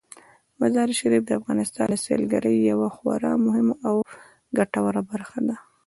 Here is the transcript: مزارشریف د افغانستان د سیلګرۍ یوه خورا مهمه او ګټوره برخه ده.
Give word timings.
مزارشریف 0.59 1.23
د 1.25 1.31
افغانستان 1.39 1.87
د 1.91 1.95
سیلګرۍ 2.05 2.57
یوه 2.71 2.89
خورا 2.95 3.33
مهمه 3.45 3.75
او 3.87 3.95
ګټوره 4.57 5.01
برخه 5.11 5.39
ده. 5.47 5.55